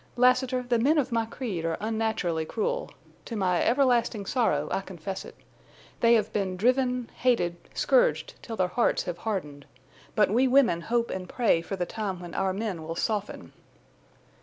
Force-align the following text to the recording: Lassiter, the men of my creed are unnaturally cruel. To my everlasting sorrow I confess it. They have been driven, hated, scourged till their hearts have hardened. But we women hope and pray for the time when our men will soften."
Lassiter, 0.15 0.65
the 0.67 0.79
men 0.79 0.97
of 0.97 1.11
my 1.11 1.27
creed 1.27 1.63
are 1.63 1.77
unnaturally 1.79 2.43
cruel. 2.43 2.89
To 3.25 3.35
my 3.35 3.61
everlasting 3.63 4.25
sorrow 4.25 4.67
I 4.71 4.81
confess 4.81 5.23
it. 5.25 5.35
They 5.99 6.15
have 6.15 6.33
been 6.33 6.57
driven, 6.57 7.11
hated, 7.17 7.57
scourged 7.75 8.33
till 8.41 8.55
their 8.55 8.67
hearts 8.67 9.03
have 9.03 9.19
hardened. 9.19 9.67
But 10.15 10.31
we 10.31 10.47
women 10.47 10.81
hope 10.81 11.11
and 11.11 11.29
pray 11.29 11.61
for 11.61 11.75
the 11.75 11.85
time 11.85 12.19
when 12.19 12.33
our 12.33 12.51
men 12.51 12.81
will 12.81 12.95
soften." 12.95 13.53